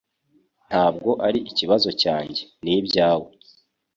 [0.69, 3.29] Ntabwo ari ikibazo cyanjye Ni ibyawe